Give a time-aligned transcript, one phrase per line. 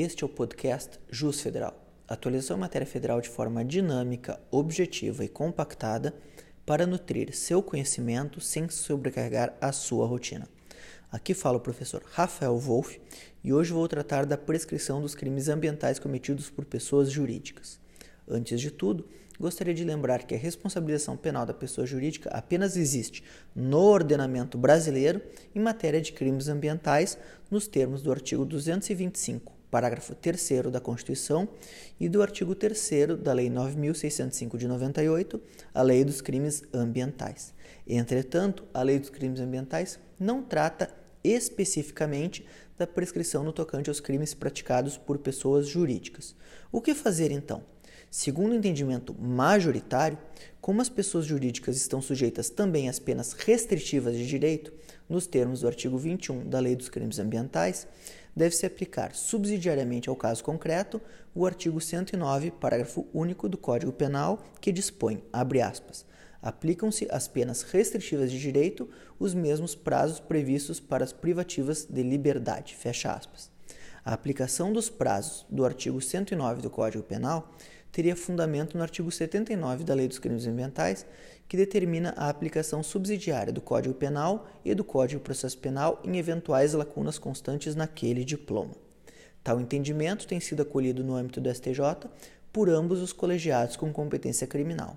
[0.00, 1.76] Este é o podcast Jus Federal.
[2.06, 6.14] Atualização em matéria federal de forma dinâmica, objetiva e compactada
[6.64, 10.48] para nutrir seu conhecimento sem sobrecarregar a sua rotina.
[11.10, 13.00] Aqui fala o professor Rafael Wolff
[13.42, 17.80] e hoje vou tratar da prescrição dos crimes ambientais cometidos por pessoas jurídicas.
[18.28, 23.24] Antes de tudo, gostaria de lembrar que a responsabilização penal da pessoa jurídica apenas existe
[23.52, 25.20] no ordenamento brasileiro
[25.52, 27.18] em matéria de crimes ambientais,
[27.50, 31.48] nos termos do artigo 225, parágrafo 3 da Constituição
[31.98, 32.90] e do artigo 3
[33.22, 35.40] da Lei 9605 de 98,
[35.74, 37.54] a Lei dos Crimes Ambientais.
[37.86, 40.92] Entretanto, a Lei dos Crimes Ambientais não trata
[41.22, 46.34] especificamente da prescrição no tocante aos crimes praticados por pessoas jurídicas.
[46.70, 47.62] O que fazer então?
[48.10, 50.16] Segundo o entendimento majoritário,
[50.60, 54.72] como as pessoas jurídicas estão sujeitas também às penas restritivas de direito,
[55.08, 57.86] nos termos do artigo 21 da Lei dos Crimes Ambientais,
[58.38, 61.02] deve-se aplicar subsidiariamente ao caso concreto
[61.34, 66.06] o artigo 109, parágrafo único do Código Penal, que dispõe, abre aspas,
[66.40, 72.76] aplicam-se às penas restritivas de direito os mesmos prazos previstos para as privativas de liberdade,
[72.76, 73.50] fecha aspas.
[74.04, 77.52] A aplicação dos prazos do artigo 109 do Código Penal
[77.92, 81.06] teria fundamento no artigo 79 da Lei dos Crimes Ambientais,
[81.48, 86.74] que determina a aplicação subsidiária do Código Penal e do Código Processo Penal em eventuais
[86.74, 88.74] lacunas constantes naquele diploma.
[89.42, 92.08] Tal entendimento tem sido acolhido no âmbito do STJ
[92.52, 94.96] por ambos os colegiados com competência criminal.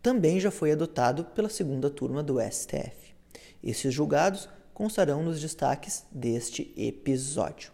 [0.00, 3.14] Também já foi adotado pela segunda turma do STF.
[3.62, 7.72] Esses julgados constarão nos destaques deste episódio.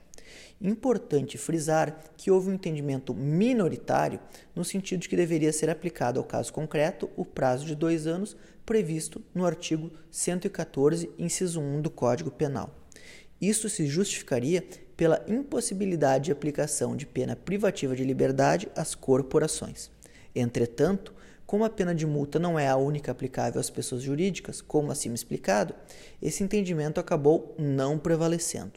[0.60, 4.20] Importante frisar que houve um entendimento minoritário
[4.54, 8.36] no sentido de que deveria ser aplicado ao caso concreto o prazo de dois anos
[8.66, 12.74] previsto no artigo 114, inciso 1 do Código Penal.
[13.40, 14.62] Isso se justificaria
[14.96, 19.90] pela impossibilidade de aplicação de pena privativa de liberdade às corporações.
[20.34, 21.14] Entretanto,
[21.46, 25.14] como a pena de multa não é a única aplicável às pessoas jurídicas, como acima
[25.14, 25.74] explicado,
[26.20, 28.72] esse entendimento acabou não prevalecendo.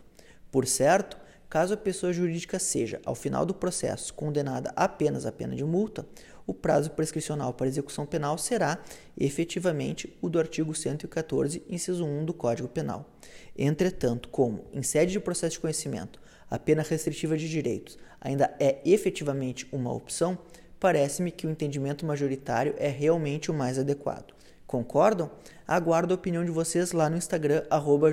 [0.50, 1.18] Por certo,
[1.52, 6.06] Caso a pessoa jurídica seja, ao final do processo, condenada apenas à pena de multa,
[6.48, 8.80] o prazo prescricional para execução penal será
[9.20, 13.06] efetivamente o do artigo 114, inciso 1 do Código Penal.
[13.54, 18.78] Entretanto, como, em sede de processo de conhecimento, a pena restritiva de direitos ainda é
[18.86, 20.38] efetivamente uma opção,
[20.80, 24.34] parece-me que o entendimento majoritário é realmente o mais adequado.
[24.66, 25.30] Concordam?
[25.68, 28.10] Aguardo a opinião de vocês lá no Instagram, arroba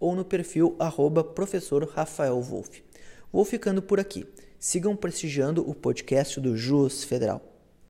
[0.00, 2.82] ou no perfil arroba professor Rafael Wolff.
[3.32, 4.26] Vou ficando por aqui.
[4.58, 7.47] Sigam prestigiando o podcast do Jus Federal.